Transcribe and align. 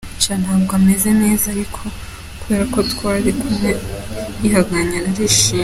Sha 0.23 0.33
ntabwo 0.41 0.71
ameze 0.79 1.09
neza 1.21 1.45
ariko 1.53 1.81
kubera 2.39 2.63
ko 2.73 2.79
twari 2.91 3.29
kumwe 3.41 3.69
yihanganye 4.41 4.97
arishima. 5.09 5.59